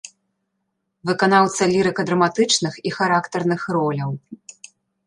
Выканаўца 1.09 1.61
лірыка-драматычных 1.75 2.73
і 2.89 2.99
характарных 2.99 3.61
роляў. 3.79 4.11